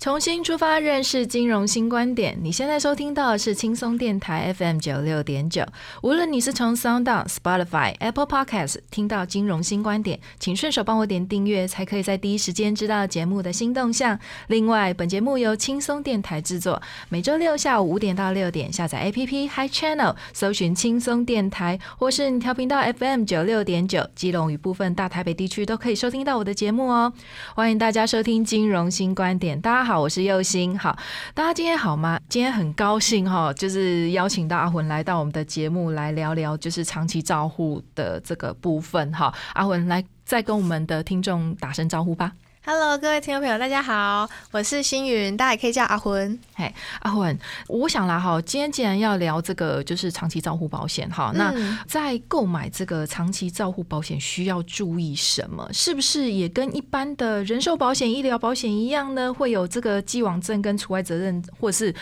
[0.00, 2.34] 重新出发，认识金融新观点。
[2.40, 5.62] 你现在收听到的是轻松电台 FM 九六点九。
[6.02, 14.18] 无论你是从 Sound、Spotify、Apple Podcast 听到金融新观点，请顺手帮我点订阅，才可以在第一时间知道节目的新动向。
[14.46, 16.80] 另外，本节目由轻松电台制作，
[17.10, 27.12] 每周六下午五点到六点，下载 APP Hi Channel，搜寻轻松电台，或是你调频道 FM 九六点九，基隆与部分大台北地区都可以收听到我的节目哦。
[27.54, 29.89] 欢迎大家收听金融新观点，大家好。
[29.90, 30.78] 好，我是佑星。
[30.78, 30.96] 好，
[31.34, 32.16] 大家今天好吗？
[32.28, 39.34] 今天很高兴哈，就是邀请到阿魂来到我们的节目来聊聊，就是长期照护的这个部分哈。
[39.52, 42.30] 阿魂来再跟我们的听众打声招呼吧。
[42.62, 46.38] Hello，各位听众朋友，大家好，我是星云，大家也可以叫阿魂。
[46.54, 47.36] 嘿，阿魂，
[47.66, 51.54] 我想啦哈，今天既然要聊这个就是长期照护保险哈，那
[51.88, 55.66] 在购买这个长期照护保险需要注意什么？
[55.72, 59.32] 是不是也跟一般的人寿保险、医疗保险一样呢？
[59.32, 61.94] 会有这个既往症跟除外责任，或是？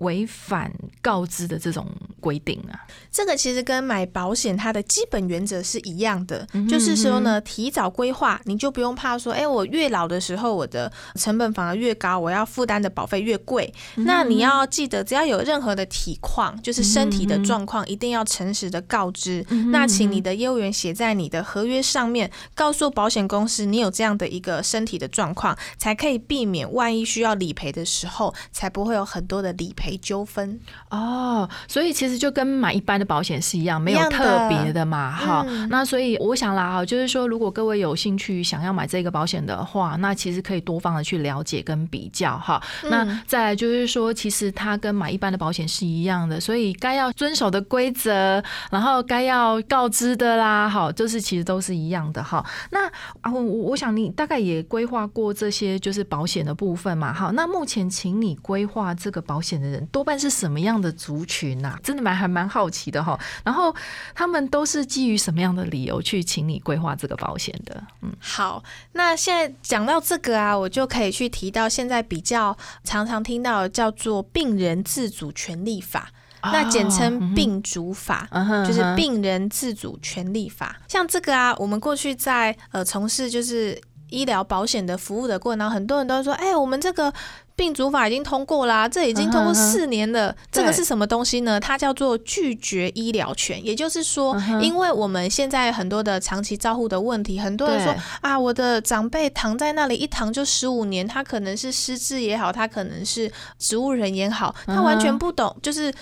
[0.00, 0.70] 违反
[1.00, 1.86] 告知的这种
[2.20, 2.76] 规定啊，
[3.10, 13.72] 这个其实跟买保险它的基本原则是一样的，就是说呢，提早规划，你就不用怕说，哎，我越老的时候，我的成本反而越高，我要负担的保费越贵。
[13.96, 19.44] 那你要记得，只要有任何的体况，就是身体的状况，一定要诚实的告知。
[19.70, 29.89] 那请你的业务员写在你的合约上面，告诉保险公司你有这样的一个身体的状况，才可以避免万一需要理赔的时候，才不会有很多的理赔。
[29.98, 30.58] 纠纷
[30.90, 35.46] 哦，所以其实就跟买一般的保险是一样，没有特别的嘛，哈。
[35.68, 42.62] 那所以我想啦，哈，就是说，如果各位有兴趣想要买这个保险的话，那其实可以多方的去了解跟比较，哈。
[42.84, 52.44] 那再来就是说，其实它跟买一般的保险是一样的，所以该要遵守的规则，然后该要告知的啦，好，就是其实都是一样的，哈。
[52.70, 52.86] 那
[53.20, 57.30] 啊，我我想你大概也规划过这些就是保险的部分嘛，哈。
[57.34, 59.86] 那目前请你规划这个保险的人。
[59.86, 61.76] 多半是什么样的族群呐？
[61.82, 63.18] 真的蛮还蛮好奇的哈。
[63.42, 63.74] 然后
[64.14, 67.82] 他们都是基于什么样的理由去请你规划这个保险的？
[68.02, 76.10] 嗯，好，那现在讲到这个啊，我就可以去提到现在比较常常听到叫做病人自主权利法，
[76.42, 78.28] 那简称病主法，
[78.66, 80.80] 就是病人自主权利法。
[80.88, 87.12] 像这个啊，我们过去在呃从事就是医疗保险的服务的过程当中，很多人都说，哎，我们这个。
[87.56, 90.34] 病主法已经通过啦，这已经通过四年了。
[90.50, 91.60] 这个是什么东西呢？
[91.60, 93.62] 它叫做拒绝医疗权。
[93.62, 105.92] 也就是说，因为我们现在很多的长期照护的问题，很多人说啊，我的长辈躺在那里一躺就十五年，他可能是失智也好，他可能是植物人也好，他完全不懂，就是。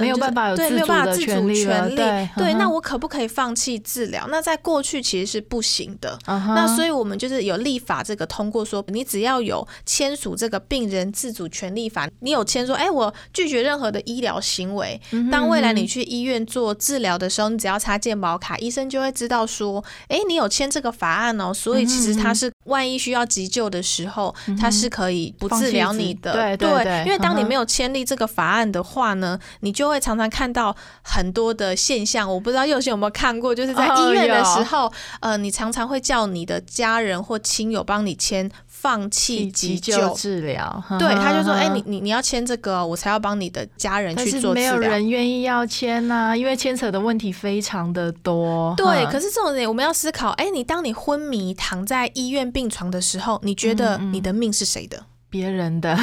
[0.00, 0.56] 没有办法有
[0.86, 4.26] 办法自主的权利，对对，那我可不可以放弃治疗？
[4.28, 6.18] 那在过去其实是不行的。
[6.26, 15.00] 那所以我们就是有立法这个通过说，你只要有签署这个病人自主权利法，你有签说，哎，我拒绝任何的医疗行为。
[15.30, 21.52] 当未来你去医院做治疗的时候，你只要插健保卡，医生就会知道说，哎，你有签这个法案哦。
[21.54, 26.32] 所以其实他是万一需要急救的时候，他是可以不治疗你的。
[26.32, 44.54] 对对，因为当你没有签立这个法案的话呢，你就就会常常看到很多的现象，我不知道佑兴有没有看过，就是在医院的时候，呃，你常常会叫你的家人或亲友帮你签放弃急救治疗，对，他就说，哎，你你你要签这个，我才要帮你的家人去做治疗。
[44.54, 48.72] 没有人愿意要签呐，因为牵扯的问题非常的多。
[48.78, 55.04] 对，可是这种人我们要思考，哎，你当你昏迷躺在医院病床的时候，你觉得你的命是谁的？
[55.34, 55.98] 别人的，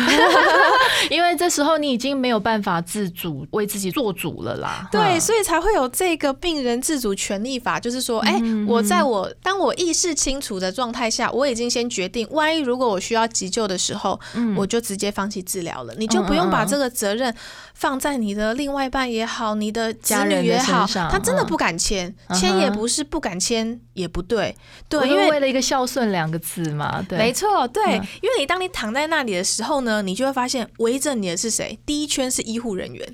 [1.09, 4.89] 因为这时候你已经没有办法自主为自己做主了啦。
[4.91, 14.19] 对，所以才会有这个病人自主权利法，就是说，哎，我在我当我意识清楚的状态下，我已经先决定，万一如果我需要急救的时候，
[14.57, 17.33] 我就直接放弃治疗了，你就不用把这个责任
[17.73, 24.53] 放在你的另外一半也好，你的子女也好，他真的不敢签，签也不是不敢签，也不对，
[24.89, 27.81] 对，因为为了一个孝顺两个字嘛，对，没错，对，
[28.21, 29.20] 因为你当你躺在那。
[29.23, 31.77] 里的时候呢，你就会发现围着你的是谁？
[31.85, 33.13] 第一圈是医护人员，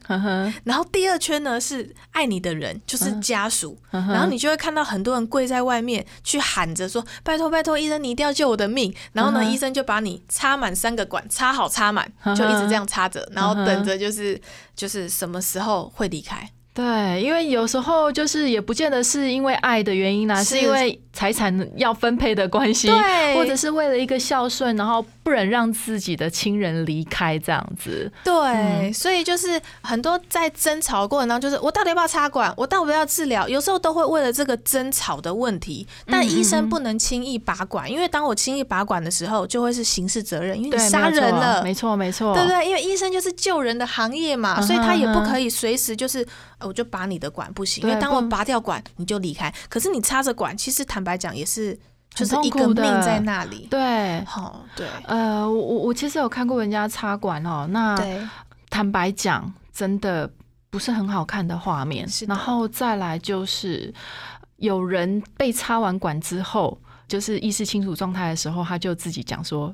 [0.63, 3.77] 然后第二圈呢是爱你的人，就是家属。
[3.91, 14.39] 然后你就会看到很多人跪在外面去喊着说：“拜托拜托，医生你一定要救我的命！”然后呢，医生就把你插满三个管，插好插满，就一直这样插着，然后等着就是
[14.75, 16.49] 就是什么时候会离开。
[16.77, 22.87] 对，因为有时候就是也不见得是因为爱的原因啦，是因为财产要分配的关系，
[23.33, 28.11] 或者是为了一个孝顺，然后不忍让自己的亲人离开这样子。
[28.23, 42.67] 对，所以就是很多在争吵过程当中，就是我到底要不要插管，我到底要治疗，有时候都会为了这个争吵的问题，但医生不能轻易拔管，因为当我轻易拔管的时候，就会是刑事责任，因为你杀人了，没错没错，对不对？
[42.67, 46.23] 因为医生就是救人的行业嘛，所以他也不可以随时就是。
[46.59, 49.53] 我就拔你的管不行，因为当我拔掉管，你就离开。
[49.69, 51.77] 可是你插着管，其实坦白讲也是，
[52.13, 53.67] 就是一个命在那里。
[53.69, 54.87] 对，好，对。
[55.05, 57.95] 呃，我我其实有看过人家插管哦，那
[58.69, 60.29] 坦白讲，真的
[60.69, 62.07] 不是很好看的画面。
[62.27, 63.93] 然后再来就是
[64.55, 69.73] 有人被插完管之后，就是意识清楚状态的时候，他就自己讲说。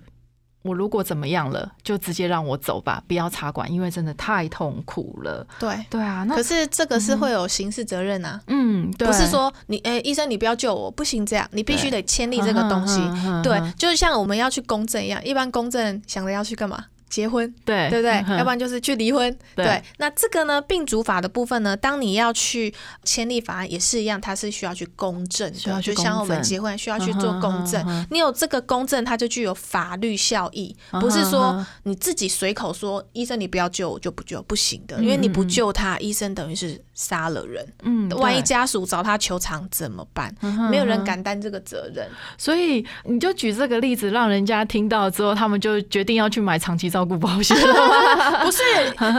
[0.64, 5.46] 我如果怎么样了，就直接让我走吧，不要插管，因为真的太痛苦了。
[5.60, 8.42] 对对啊，可是这个是会有刑事责任啊。
[8.48, 13.00] 嗯，不是说你诶，医生你不要救我，不行这样，你必须得签立这个东西。
[13.44, 16.86] 对，就是像我们要去公证一样，一般公证想着要去干嘛？
[17.14, 18.38] 结婚，对对不对？
[18.40, 19.38] 要不然就是去离婚。
[19.56, 22.74] 对，那这个呢，病主法的部分呢，当你要去
[23.04, 28.08] 签立法案也是一样，它是需要去公证的，就像我们结婚需要去做公证。
[28.10, 37.66] 你有这个公证，它就具有法律效益，不是说你自己随口说医生你不要救我就不救，不行的，因为你不救他，医生等于是杀了人。
[37.84, 40.34] 嗯，万一家属找他求偿怎么办？
[40.72, 42.10] 没有人敢担这个责任。
[42.38, 47.04] 所以你就举这个例子，让人家听到之后，他们就决定要去买长期照。
[47.04, 47.54] 顾保险
[48.42, 48.64] 不是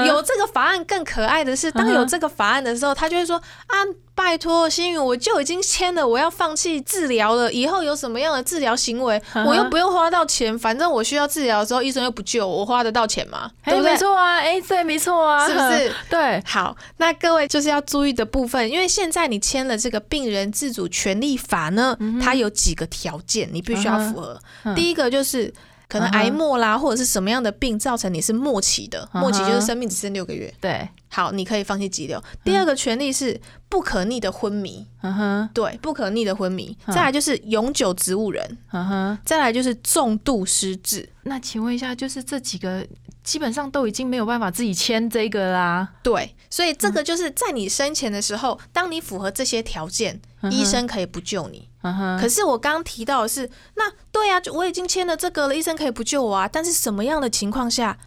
[0.07, 3.77] 有这个法案更可爱的是，当有这个法案的时候，他就会说啊，
[4.17, 7.53] 拜托，星宇，我就已经签了，我要放弃治疗了。
[7.53, 13.51] 以后有什么样的治疗行为，我又不用花到钱，反正我需要治疗的时候，医生又不救我，花得到钱吗？
[13.65, 13.93] 对不对？
[13.93, 15.93] 没错啊，哎，对，没错啊，是不是？
[16.09, 24.41] 对，好，那各位就是要注意的部分，因为现在你签了这个病人自主权利法呢，它有几个条件，你必须要符合。
[24.75, 25.53] 第一个就是。
[25.89, 29.09] 可能癌末啦，或者是什么样的病造成你是末期的？
[29.13, 30.53] 末期就是生命只剩六个月。
[30.61, 32.23] 对，好，你可以放弃急流。
[32.43, 34.87] 第二个权利是不可逆的昏迷。
[35.03, 36.77] 嗯哼，对，不可逆的昏迷。
[36.89, 38.59] 再来就是永久植物人。
[38.73, 41.09] 嗯哼，再来就是重度失智。
[41.23, 42.87] 那请问一下，就是这几个
[43.25, 45.89] 基本上都已经没有办法自己签这个啦。
[46.03, 51.69] 对，所以这个就是在你生前的时候，当你符合这些条件，医生可以不救你。
[52.21, 56.47] 可是我刚刚提到的是，那对啊，我已经签了这个了，医生可以不救我啊。
[56.47, 57.99] 但是什么样的情况下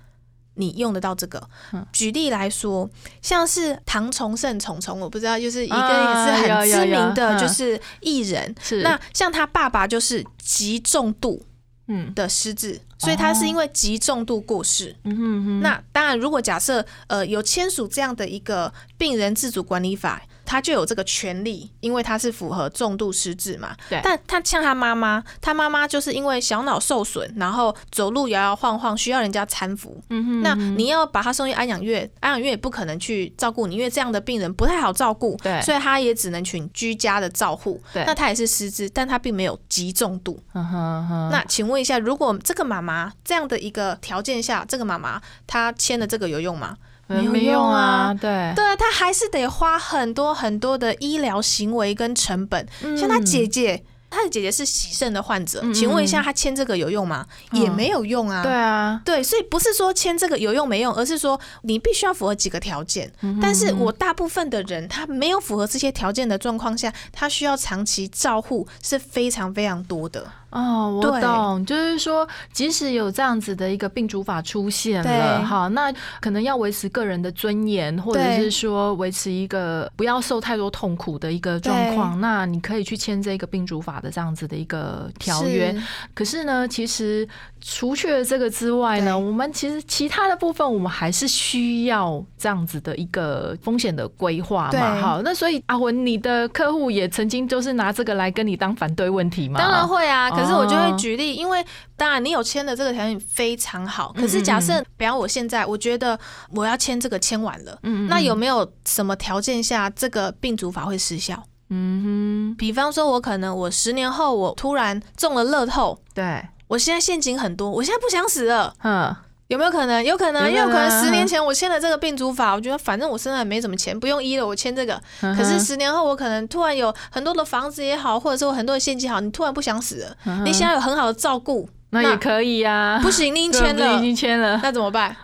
[0.55, 1.47] 你用得到这个？
[1.91, 2.89] 举例来说，
[3.21, 8.55] 像是唐崇盛虫虫，我不知道，就是一个也是很知名的，就是艺人。
[8.81, 11.43] 那像他爸爸就是极重度
[11.87, 14.95] 嗯的失智，所以他是因为极重度过世。
[15.03, 20.21] 嗯哼那当然，如果假设呃有签署这样的一个病人自主管理法。
[20.47, 23.75] 他就有这个权利，因为他是符合重度失智嘛。
[23.89, 23.99] 对。
[24.01, 30.01] 但他像他妈妈，他妈妈就是因为小脑受损，然后走路摇摇晃晃，需要人家搀扶。
[30.09, 30.41] 嗯哼。
[30.41, 35.35] 那你要把他送去安养院，安养院也不可能去照顾你，因为这样的病人不太好照顾。
[35.43, 35.61] 对。
[35.61, 37.81] 所以他也只能请居家的照护。
[37.91, 38.05] 对。
[38.05, 40.39] 那他也是失智，但他并没有极重度。
[40.53, 41.29] 嗯哼。
[41.29, 46.77] 那请问一下，如果这个妈妈这样的一个条件下，这个妈妈她签的这个有用吗？
[47.07, 52.67] 没有用啊，对对，他还是得花很多很多的医疗行为跟成本。
[52.97, 57.25] 像他姐姐，他的姐姐是喜肾的患者，请问一下，他签这个有用吗？
[57.51, 58.43] 也没有用啊。
[58.43, 63.11] 对啊，对，所以不是说签这个有用没用，而是说你必须要符合几个条件。
[63.41, 70.25] 但是我大部分的人，他没有符合这些条件的状况下，他需要长期照护是非常非常多的。
[70.49, 85.75] 哦，我懂，就是说，即使有这样子的一个病主法出现了，好，那可能要维持个人的尊严，或者是说维持一个不要受太多痛苦的一个状况，那你可以去签这个病主法的这样子的一个条约。
[86.13, 87.27] 可是呢，其实
[87.69, 95.01] 除去了这个之外呢，我们其实其他的部分，我们还是需要这样子的一个风险的规划嘛。
[95.01, 99.59] 好，那所以阿文，你的客户也曾经就是拿这个来跟你当反对问题吗？
[99.59, 101.61] 当然会啊，可是我就会举例，因为
[101.97, 106.17] 当然你有签的这个条件非常好，可是假设比方我现在我觉得
[106.53, 111.43] 我要签这个签完了，嗯那有没有什么条件下这个病主法会失效？
[111.69, 116.41] 嗯哼，比方说我可能我十年后我突然中了乐透，对。
[116.67, 118.73] 我现在现金很多，我现在不想死了。
[118.83, 119.15] 嗯，
[119.47, 120.03] 有没有可能？
[120.03, 125.01] 有可能，因为可能十年前我签了这个病主法，我觉得反正我身上也没什么钱，不用医了，我签这个。
[125.21, 132.99] 可是十年后我可能突然有很多的房子也好，或者是我很多的现金好，你突然不想死了，你现在有很好的照顾，那也可以呀。
[133.01, 135.15] 不行，你已经签了，已经签了，那怎么办？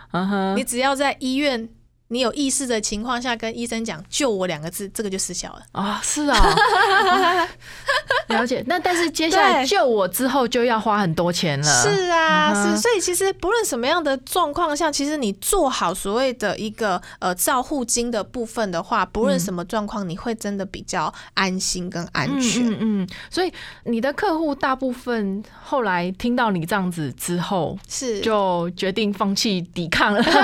[0.56, 1.68] 你只要在医院。
[2.08, 5.98] 你有意识的情况下跟医生讲“救我”两个字，这个就失效了啊！
[6.04, 6.36] 是啊，
[8.28, 8.64] 了解。
[8.66, 11.64] 那但是接下来救我之后就要花很多钱了。
[11.64, 12.76] 是啊，是。
[12.80, 22.66] 所以其实不论什么样的状况下，其实你做好所谓的一个呃照护金的部分的话，不论什么状况，你会真的比较安心跟安全。
[22.66, 23.08] 嗯嗯。
[23.30, 23.52] 所以
[23.84, 30.40] 你的客户大部分后来听到你这样子之后，是就决定放弃抵抗了 就是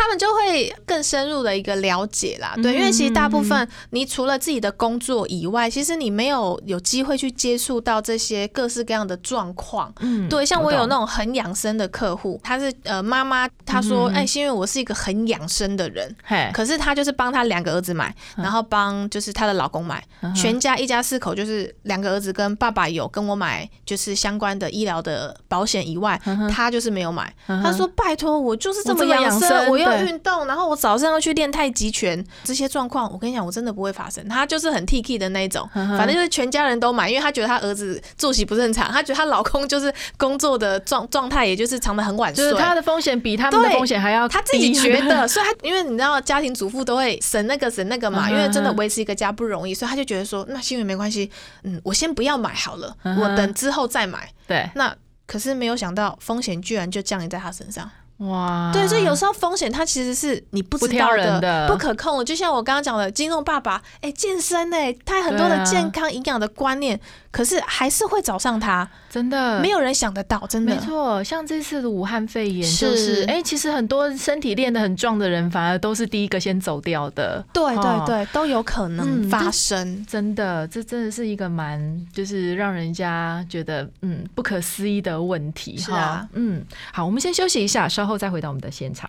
[0.00, 0.38] 他们就。
[0.38, 9.92] 会更深入的一个了解啦，对，因为其实大部分你除了自己的工作以外，其实你没有有机会去接触到这些各式各样的状况。
[10.00, 16.14] 嗯，对，像我有那种很养生的客户，他是呃妈妈，她说，哎，是因为我是一个很养生的人，
[16.52, 20.04] 可是他就是帮他两个儿子买，然后帮就是他的老公买，
[20.36, 26.20] 全家一家四口就是两个儿子跟爸爸有跟我买就是相关的医疗的保险以外，
[26.50, 27.32] 他就是没有买。
[27.46, 30.46] 他说，拜托，我就是这么养生，我要运动。
[30.46, 34.26] 然后我早上要去练太极拳，这些状况我跟你讲，我真的不会发生。
[34.28, 51.30] 他就是很 T K 的那一种，反正就是全家人都买，因为她觉得她儿子作息不正常，她觉得她老公就是工作的状状态，也就是藏的很晚睡，就是他的风险比他们的风险还要她自己觉得，所以她因为你知道家庭主妇都会省那个省那个嘛， 因为真的维持一个家不容易，所以她就觉得说，那新闻没关系，
[51.64, 54.28] 嗯，我先不要买好了，我等之后再买。
[54.46, 54.94] 对，那
[55.26, 57.90] 可是没有想到风险居然就降临在他身上。
[58.18, 62.24] 哇，对，所以有时候风险它其实是你不知道的、不可控的。
[62.24, 67.00] 就像我刚刚讲的，金融爸爸，哎，健身哎，他很多的健康营养的观念。
[67.30, 71.22] 可是还是会找上他，真的没有人想得到，真的没错。
[71.22, 77.44] 像这次的武汉肺炎，就是哎，其实很多身体练得很壮的人，反而都是第一个先走掉的。
[77.52, 80.04] 对对对，都有可能发生。
[80.06, 85.76] 真的，这真的是一个蛮就是让人家觉得嗯不可思议的问题。
[85.76, 89.08] 是啊，嗯，好，我们先休息一下，稍后再回到我们的现场。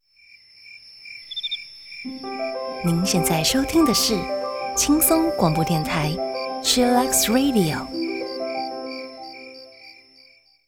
[2.86, 4.18] 您现在收听的是
[4.76, 6.12] 轻松广播电台
[6.64, 7.99] ，Chillax Radio。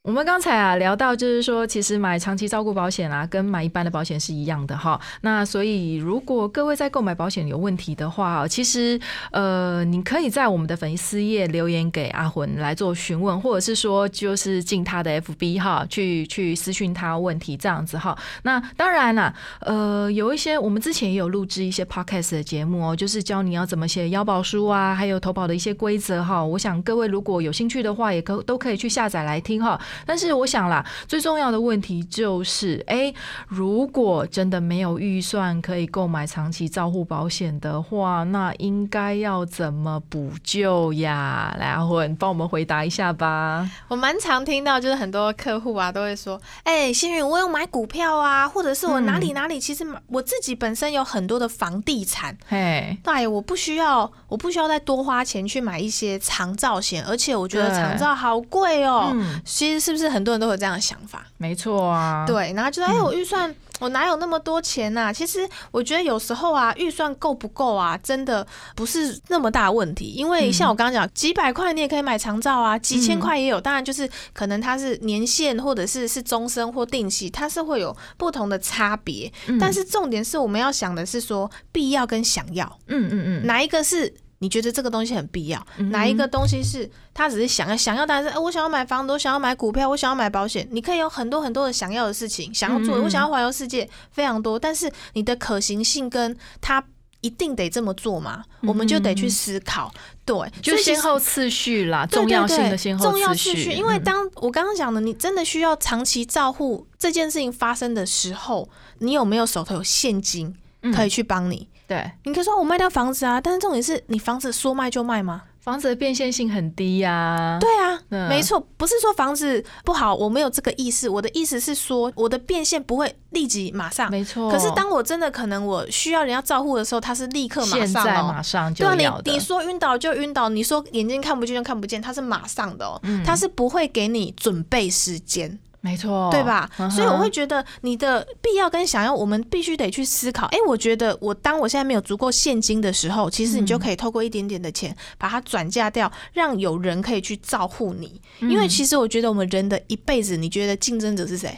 [0.04, 5.00] 我们刚才啊聊到，就是说，其实买长期照顾保险啊，跟买一般的保险是一样的哈。
[5.22, 9.00] 那所以，如果各位在购买保险有问题的话，其实
[9.32, 18.18] 呃，你可以在我们的粉丝页留言给阿魂来做询问，或者是说，就是进他的 FB 哈，去去私讯他问题这样子哈。
[18.42, 26.44] 那当然啦，呃，有一些我们之前也有录制一些 Podcast 的节目哦，就是教你要怎么写腰保书啊，还有投保的一些规则哈。
[26.44, 29.80] 我想各位如果有兴趣的话，也可都可以去下载来听哈。
[30.06, 33.14] 但是我想啦，最重要的问题就是，哎，
[33.48, 41.56] 如果真的没有预算可以购买长期照护保险的话，那应该要怎么补救呀？
[41.60, 43.70] 来，阿混，帮我们回答一下吧。
[43.88, 59.92] 我蛮常听到，就是很多客户啊都会说，哎，幸运，我有买股票啊，或者是我哪里哪里，其实我自己本身有很多的房地产，嘿，对，我不需要，我不需要再多花钱去买一些长照险，而且我觉得长照好贵哦，其实是。
[59.92, 61.28] 不是很多人都有这样的想法？
[61.38, 65.12] 没错啊，对，然后觉得哎，我预算我哪有那么多钱呐？
[65.12, 70.14] 其实我觉得有时候啊，预算够不够啊，真的不是那么大问题。
[70.16, 73.60] 因为像我刚刚讲，几百块你也可以买长照啊，几千块也有。
[73.60, 79.30] 当然就是可能它是年限或者是是终身或定期，它是会有不同的差别。
[79.60, 84.14] 但是重点是我们要想的是说必要跟想要，嗯嗯嗯，哪一个是？
[84.42, 85.68] 你觉得这个东西很必要？
[85.92, 88.04] 哪一个东西是他只是想要想要？
[88.04, 90.68] 但是，哎，我想要买房子，我想要买股票，我想要买保险。
[90.72, 93.00] 你可以有很多很多的想要的事情，想要做。
[93.00, 94.58] 我想要环游世界，非常多。
[94.58, 96.84] 但是你的可行性跟他
[97.20, 98.44] 一定得这么做吗？
[98.64, 99.94] 我们就得去思考。
[100.26, 103.72] 对，就先后次序啦，重要性的先后次序。
[103.74, 108.68] 因为当我刚刚讲的，你真的需要长期照护这件事情发生的时候，
[108.98, 110.56] 你有没有手头有现金
[110.96, 111.68] 可以去帮你？
[111.92, 115.42] 对，你可以说我卖掉房子啊，但是重点是你房子说卖就卖吗？
[115.60, 117.58] 房子的变现性很低呀。
[117.60, 121.10] 对啊，没错，不是说房子不好，我没有这个意思。
[121.10, 124.10] 我的意思是说，我的变现不会立即马上。
[124.10, 124.50] 没错。
[124.50, 135.60] 可是当我真的可能我需要人家照护的时候，他是立刻马上哦，马上就对啊，你你说晕倒就晕倒，你说眼睛看不见就看不见，他是马上的哦，他是不会给你准备时间。
[135.84, 136.70] 没错，对吧？
[136.92, 140.46] 所以我会觉得你的必要跟想要，我们必须得去思考。
[140.48, 148.22] 哎，我觉得我当我现在没有足够现金的时候，其实你就可以透过一点点的钱把它转嫁掉，让有人可以去照顾你。
[148.42, 151.58] 因为其实我觉得我们人的一辈子，你觉得竞争者是谁？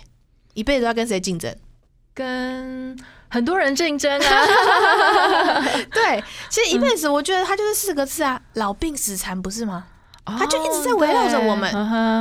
[0.53, 1.53] 一辈子要跟谁竞争？
[2.13, 4.45] 跟很多人竞争啊。
[5.91, 9.87] 对，其实一辈子，我觉得它就是四个字啊：老病死残，不是吗？
[10.25, 11.71] 他就一直在围绕着我们，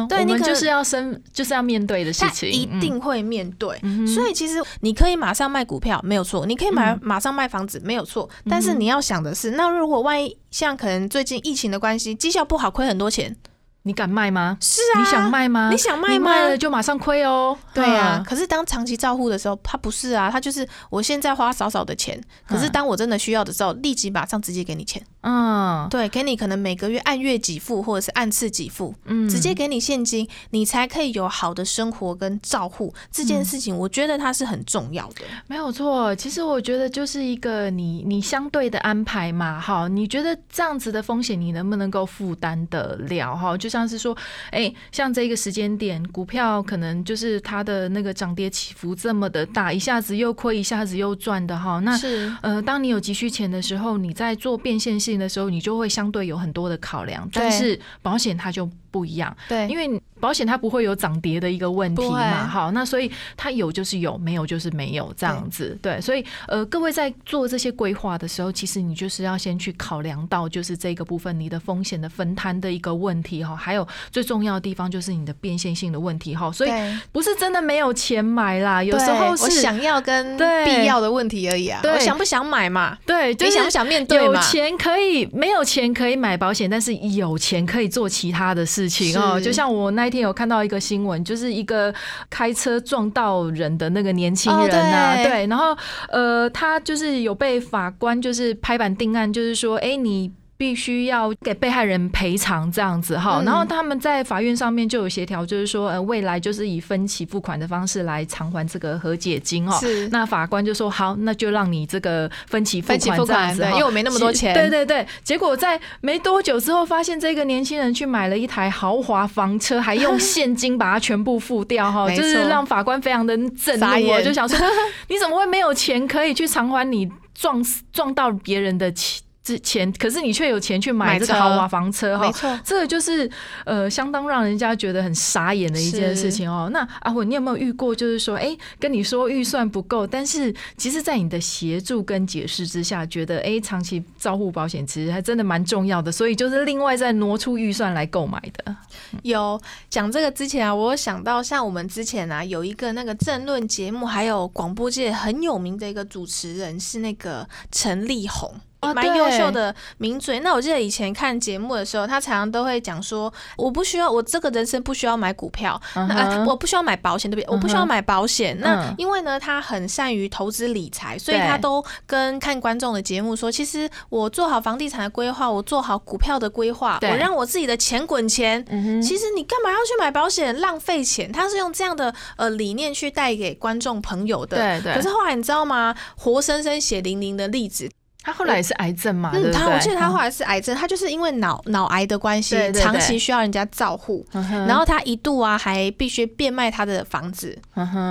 [0.09, 3.81] 对，我们就是要生，就是要面对的事情，一定会面对。
[4.07, 8.29] 所以其实你可以马上卖股票，没有错；你可以买马上卖房子，没有错。
[8.49, 13.37] 但是你要想的是，那如果万一像可能最近疫情的关系，绩效不好，亏很多钱。
[13.85, 14.57] 你敢卖吗？
[14.61, 15.69] 是啊，你想卖吗？
[15.71, 16.31] 你想卖吗？
[16.31, 17.57] 卖了就马上亏哦。
[17.75, 25.03] 对啊，可是当长期照护的时候，他不是啊，他就是我现在花少少的钱，可是当我真的需要的时候，立即马上直接给你钱。
[25.23, 32.95] 嗯，对，给你可能每个月按月给付或者是按次给付，嗯，直接给你现金，你才可以有好的生活跟照护。
[33.11, 35.23] 这件事情，我觉得它是很重要的。
[35.49, 43.35] 没有错，其实我觉得就是一个你你相对的安排嘛，哈，你觉得这样子的风险你能不能够负担得了？
[43.35, 43.72] 哈，就。
[43.73, 44.15] 像是说，
[44.51, 51.79] 哎，像这个时间点，股票可能就是它的那个涨跌起伏这么的大，一下子又亏，一下子又赚的哈。
[51.81, 57.27] 那是呃，当你有急需钱的时候，你在做变现性的时候，你就会相对有很多的考量。
[57.33, 60.01] 但是保险它就不一样，对，因为。
[60.23, 62.47] 保险它不会有涨跌的一个问题嘛？
[62.47, 65.77] 好，那所以它有就是有，没有就是没有这样子。
[65.83, 73.57] 对，所以呃，各位在做这些规划的时候，其实你就是要先去考量到就是这个部分你的风险的分摊的一个问题哈。
[73.63, 76.53] 还有最重要的地方就是你的变现性的问题哈。
[76.53, 76.71] 所以
[77.11, 81.81] 不是真的没有钱买啦，有时候是想要跟必要的问题而已啊。
[81.83, 82.97] 我想不想买嘛？
[83.05, 89.41] 对，你想不想面对有钱可以，没有钱可以买保险，但是有钱可以做其他的事情哦。
[89.41, 90.13] 就像我那一。
[90.13, 91.91] 天有看到一个新闻，就是一个
[92.29, 95.75] 开车撞到人的那个年轻人呐，对，然后
[96.11, 100.31] 呃，他就是有被法官就是拍板定案，就是说，哎，你。
[100.57, 109.77] 必须要给被害人赔偿这样子哈，然后他们在法院上面就有协调，就是说呃未来就是以分期付款的方式来偿还这个和解金哦。
[109.81, 114.55] 是，那法官就说好，那就让你这个分期付款这样子，因为我没那么多钱。
[114.55, 124.57] 对对对，结果在没多久之后，发现这个年轻人去买了一台豪华房车，还用现金把它全部付掉哈， 就是让法官非常的震怒，就想说
[125.09, 127.61] 你怎么会没有钱可以去偿还你撞
[127.93, 129.21] 撞到别人的钱？
[129.43, 133.29] 之前，可是你却有钱去买这个豪华房车哈，没错，这个就是
[133.65, 136.71] 呃，相当让人家觉得很傻眼的一件事情哦。
[136.73, 148.77] 那阿虎，你有没有遇过，就是说，哎，跟你说预算不够，但是其实，在你的协助跟解释之下，觉得哎，长期照护保险其实还真的蛮重要的，所以就是另外再挪出预算来购买的。
[149.23, 158.55] 有讲这个之前啊，我有想到像我们之前啊，有一个那个政论节目，还有广播界很有名的一个主持人是那个陈立宏。
[158.95, 160.41] 蛮优秀的名嘴。
[160.41, 167.55] 那我记得以前看节目的时候，他常常都会讲说：“我不需要，我这个人生不需要买股票，啊，我不需要买保险，对不对？
[167.55, 168.59] 我不需要买保险。
[168.61, 178.65] 那因为呢，他很善于投资理财，所以他都跟看观众的节目说：其实我做好房地产的规划，我做好股票的规划，我让我自己的钱滚钱。
[179.03, 181.31] 其实你干嘛要去买保险，浪费钱？
[181.31, 184.57] 他是用这样的呃理念去带给观众朋友的。
[184.57, 184.95] 对对。
[184.95, 185.95] 可是后来你知道吗？
[186.17, 187.91] 活生生血淋淋的例子。
[188.23, 189.33] 他后来也是癌症嘛？
[189.35, 197.59] 嗯，他我记得他后来是癌症，他就是因为脑脑癌的关系，长期需要人家照护，然后他一度啊还必须变卖他的房子，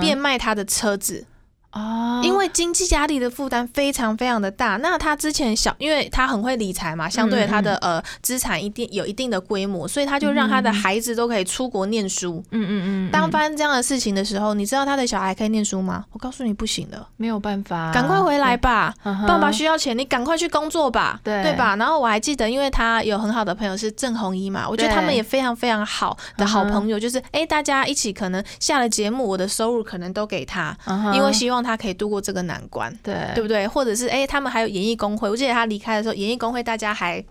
[0.00, 1.24] 变卖他的车子。
[1.72, 4.76] 哦，因为经济压力的负担非常非常的大。
[4.76, 12.44] 那他之前小，因为他很会理财嘛，相对他的呃资产一定有一定的规模，所以他就让他的孩子都可以出国念书。
[12.50, 13.10] 嗯嗯嗯。
[13.10, 16.04] 当发生这样的事情的时候，你知道他的小孩可以念书吗？
[16.12, 17.90] 我告诉你不行的，没有办法。
[17.90, 18.94] 赶快回来吧，
[19.26, 21.74] 爸爸需要钱，你赶快去工作吧，对对吧？
[21.76, 30.76] 然后我还记得，因为他有很好的朋友是郑红一嘛，我觉得他们也非常非常好的好朋友，就是哎，大家一起可能下了节目，我的收入可能都给他，
[31.14, 31.61] 因为希望。
[31.62, 33.66] 他可以度过这个难关，对对不对？
[33.68, 37.24] 或者是哎，他们还有演艺工会，我记得他离开的时候，演艺工会大家还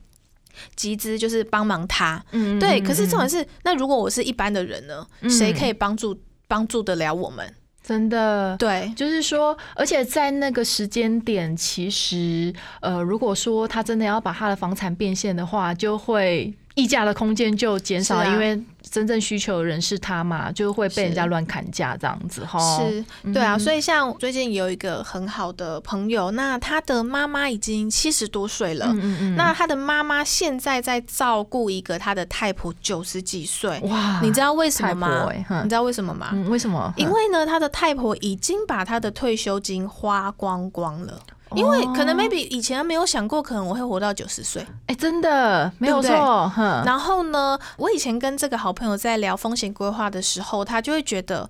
[0.75, 2.23] 集资，就是帮忙他。
[2.31, 2.79] 嗯，对。
[2.81, 5.05] 可是重点是，那如果我是一般的人呢？
[5.29, 6.17] 谁可以帮助
[6.47, 7.53] 帮助得了我们？
[7.83, 16.53] 真的，对，就是说，而且在那个时间点，其实，呃，如果说他真的要把他的房产变现的话，就会。
[16.75, 22.59] 溢价的空间就减少，因为真正需求的人是他嘛，就会被人家乱砍价这样子哈。
[22.79, 35.29] 是，对啊，所以像最近有一个很好的朋友，那他的妈妈已经七十多岁了，嗯嗯那他的妈妈现在在照顾一个他的太婆九十几岁，哇，你知道为什么吗？
[35.63, 36.31] 你知道为什么吗？
[36.49, 36.93] 为什么？
[36.97, 41.19] 因为呢，他的太婆已经把他的退休金花光光了。
[41.55, 44.65] 因为可能 maybe 以前没有想过，可能我会活到九十岁。
[44.87, 46.51] 哎，真的没有错。
[46.85, 51.49] 然后呢，我以前跟这个好朋友在聊风险规划的时候，他就会觉得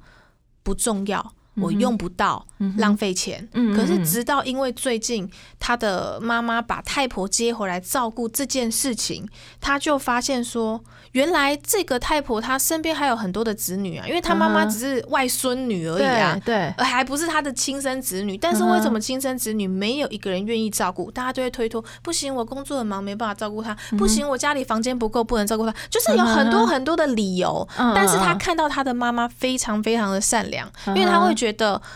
[0.63, 2.45] 不重要，我用不到，
[2.77, 3.47] 浪费钱。
[3.75, 9.27] 可是直到因为最近他的妈妈把太婆接回来照顾这件事情，
[9.59, 10.81] 他就发现说。
[11.11, 18.37] 原来这个太婆她身边还有很多的子女啊，因为她妈妈只是外孙女而已啊，对，还不是她的亲生子女。
[18.37, 21.11] 但是为什么亲生子女没有一个人愿意照顾？
[21.11, 25.75] 大家就会推脱，不行，我工作很忙，没办法照顾她；不行，我家里房间不够，不能照顾她。
[25.89, 27.67] 就是有很多很多的理由。
[27.93, 31.50] 但是他看到他的妈妈非常非常的善良，因为他会觉得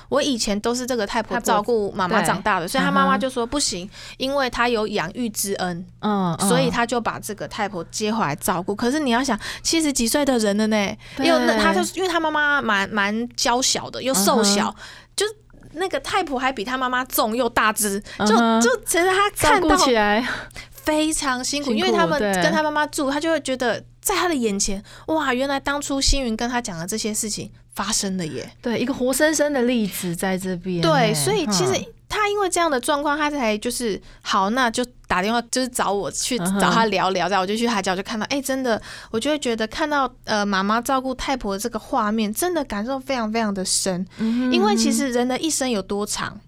[0.09, 8.75] 我以前都是这个太婆照顾妈妈长大的，所以他妈妈就说不行，因为她有养育之恩，嗯，所以他就把这个太婆接回来照顾。
[8.75, 9.05] 可是。
[9.05, 14.75] 你要想七十几岁的人了呢，又那他就因为他妈妈蛮蛮娇小的，又瘦小，
[15.15, 15.23] 就
[15.73, 20.27] 那个太婆还比他妈妈重又大只，就就其实他看到起来。
[20.71, 31.73] 非常辛苦，因为他们跟他妈妈住，他就会觉得在他的眼前，哇，原来当初星云跟他讲的这些事情发生了耶，对，一个活生生的例子在这边，对，所以其实。
[32.07, 46.39] 他因为这样的状况，他才就是好，那就打电话就是找我去找他聊聊，然后我就去他家，我就看到，哎，真的，我就会觉得看到呃妈妈照顾太婆的这个画面，真的感受非常非常的深，因为其实人的一生有多长，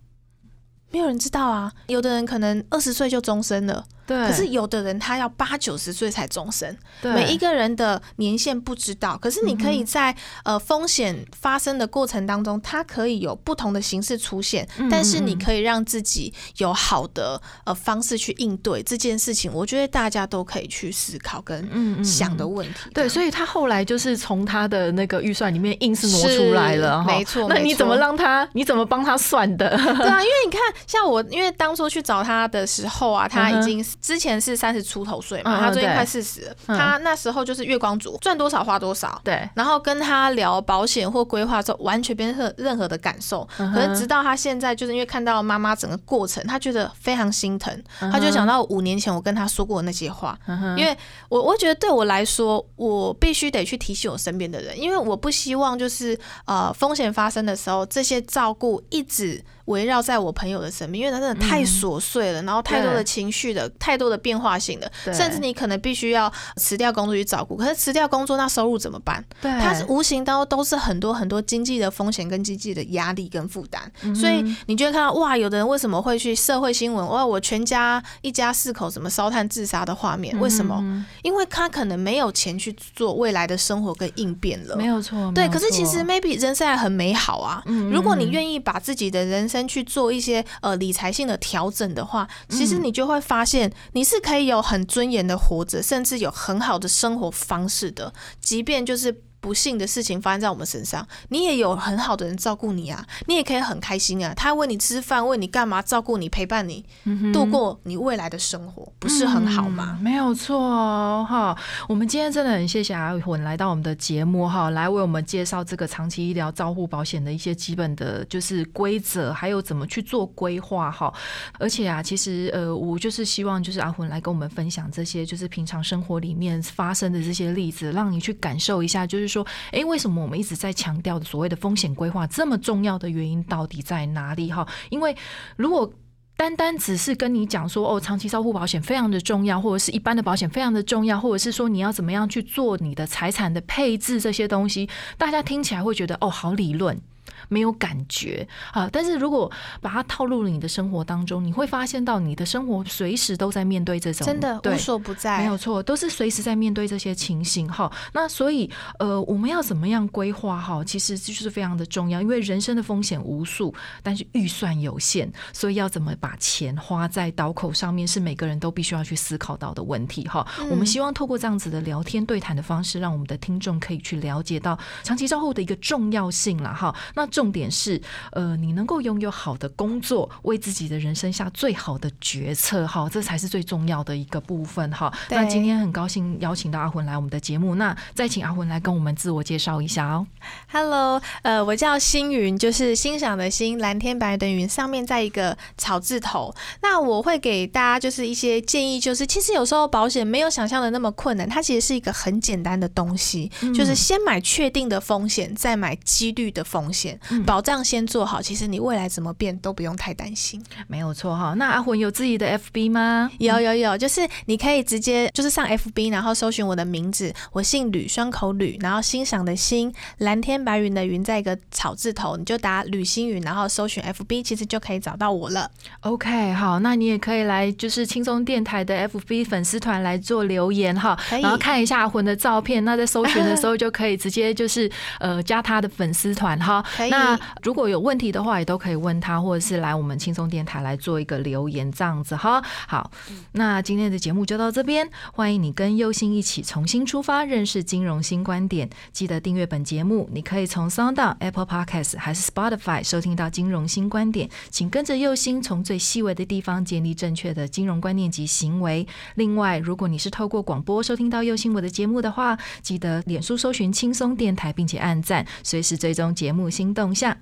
[0.91, 3.83] 没有人知道啊，有的人可能二十岁就终身了。
[4.07, 9.17] 对，可是有的人他要八九十岁才终身，每一个人的年限不知道。
[9.17, 10.15] 可是你可以在
[10.45, 19.51] 呃风险发生的过程当中，它可以有不同的形式出现，但是你可以让自己有好的呃方式去应对这件事情。
[19.53, 22.89] 我觉得大家都可以去思考跟想的问题。
[22.93, 27.49] 对，所以他后来就是从他的那个预算里面硬是挪出来了，没错。
[27.49, 28.47] 那你怎么让他？
[28.53, 29.69] 你怎么帮他算的？
[29.75, 33.85] 对啊，因为你看，像我，因为当初去找他的时候啊，他已经。
[34.01, 36.55] 之前是三十出头岁嘛，他最近快四十了。
[36.67, 39.19] 他那时候就是月光族，赚多少花多少。
[39.23, 43.47] 对，然后跟他聊保险或规划之后，完全没任任何的感受。
[43.57, 47.83] 可是直到他现在，就是因为看到妈妈整个过程，他觉得非常心疼。
[47.99, 50.37] 他就想到五年前我跟他说过的那些话，
[50.77, 50.95] 因为
[51.29, 59.43] 我我觉得对我来说，我必须得去提醒我身边的人，因为我不希望就是呃风险发生的时候，这些照顾一直。
[59.67, 67.55] 围绕在我朋友的身边，因为他真的太琐碎了，然后太多的情绪的，太多的变化性的，甚至你可能必须要辞掉工作去照顾。
[67.55, 69.23] 可是辞掉工作，那收入怎么办？
[69.41, 73.91] 对，它是无形当中都是很多很多经济的风险跟经济的压力跟负担。
[74.15, 77.07] 所以你就会看到，哇，有的人为什么会去社会新闻？
[77.07, 80.37] 哇，我全家一家四口什么烧炭自杀的画面？
[80.39, 80.83] 为什么？
[81.23, 84.75] 因为他可能没有钱去做未来的生活跟应变了。
[84.75, 85.47] 没有错，对。
[85.49, 87.61] 可是其实 maybe 人生还很美好啊。
[87.91, 99.23] 如果你愿意把自己的人生去做一些呃理财性的调整的话，其实你就会发现你是可以有很尊严的活着，甚至有很好的生活方式的，即便就是。
[99.39, 104.33] 不幸的事情发生在我们身上，你也有很好的人照顾你啊，你也可以很开心啊。
[104.33, 105.81] 他为你吃饭，为你干嘛？
[105.81, 106.83] 照顾你，陪伴你，
[107.31, 109.97] 度过你未来的生活，不是很好吗？
[110.01, 111.55] 没有错哈。
[111.87, 121.13] 我们今天真的很谢谢阿混来到我们的节目哈，来为我们介绍这个长期医疗照护保险的一些基本的就是规则，还有怎么去做规划哈。
[121.59, 129.26] 而且啊，其实呃，我就是希望就是阿混来跟我们分享这些，就是平常生活里面发生的这些例子，让你去感受一下，就是。
[129.27, 134.51] 说，哎，为什么我们一直在强调的所谓的风险规划这么重要的原因到底在哪里？
[134.51, 135.15] 哈，因为
[135.55, 135.91] 如果
[136.35, 144.87] 单单只是跟你讲说，哦，长期照护保险非常的重要，或者是一般的保险非常的重要，或者是说你要怎么样去做你的财产的配置这些东西，
[145.17, 147.01] 大家听起来会觉得，哦，好理论。
[147.47, 148.89] 没有感觉啊！
[148.91, 157.91] 但是如果把它套入了你的生活当中，你会发现到你的生活随时都在面对这种真的无所不在，没有错，都是随时在面对这些情形哈。
[158.13, 160.83] 那所以呃，我们要怎么样规划哈？
[160.83, 170.45] 其实就是非常的重要，因为人生的风险无数，但是预算有限，所以要怎么把钱花在刀口上面，是每个人都必须要去思考到的问题哈。
[170.69, 176.93] 我们希望透过这样子的聊天对谈的方式，让我们的听众可以去了解到长期照护的一个重要性了哈。
[177.15, 185.13] 那重点是，呃，你能够拥有好的工作，为自己的人生下最好的决策，哈，这才是最重要的一个部分，哈。
[185.29, 190.25] 那今天很高兴邀请到阿魂来我们的节目，那再请阿魂来跟我们自我介绍一下哦。
[190.71, 196.51] Hello，呃，我叫星云，就是欣赏的星，蓝天白的云，上面在一个草字头。
[196.81, 210.61] 那我会给大家就是一些建议，就是其实有时候保险没有想象的那么困难，它其实是一个很简单的东西，就是先买确定的风险，再买几率的风险，保障先做好，其实你未来怎么变都不用太担心。
[210.87, 211.53] 没有错哈。
[211.55, 213.29] 那阿魂有自己的 FB 吗？
[213.39, 225.69] 有有有，就是你可以直接就是上 FB，然后搜寻我的名字，我姓吕，双口吕，然后欣赏的欣，蓝天白云的云，在一个草字头，你就打吕星云，然后搜寻 FB，其实就可以找到我了。
[226.01, 236.83] OK，好，那你也可以来就是轻松电台的 FB 粉丝团来做留言哈，然后看一下阿魂的照片，那在搜寻的时候就可以直接就是呃加他的粉丝团哈。
[237.09, 237.16] 那
[237.63, 242.61] 如果有问题的话，也都可以问他，或者是来我们轻松电台来做一个留言这样子哈。
[242.87, 243.11] 好，
[243.53, 248.89] 那今天的节目就到这边，欢迎你跟佑星一起重新出发，认识金融新观点。
[249.11, 259.07] 记得订阅本节目，你可以从 Sound、Apple Podcast 还是 Spotify 收听到金融新观点，请跟着右星从最细微的地方建立正确的金融观念及行为。
[259.35, 267.33] 另外，如果你是透过广播收听到右星我的节目的话，记得脸书搜寻轻松电台，并且按赞，随时追踪节目新动向。